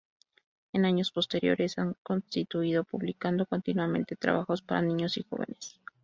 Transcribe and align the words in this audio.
En 0.73 0.85
años 0.85 1.11
posteriores 1.11 1.77
ha 1.77 1.93
continuado 2.01 2.83
publicando 2.83 3.45
continuamente 3.45 4.15
trabajos 4.15 4.63
para 4.63 4.81
niños 4.81 5.15
y 5.17 5.25
jóvenes. 5.29 5.79